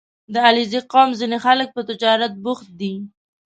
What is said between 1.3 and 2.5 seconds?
خلک په تجارت